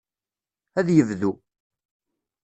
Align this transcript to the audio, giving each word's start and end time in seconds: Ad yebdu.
Ad 0.79 0.87
yebdu. 0.95 1.31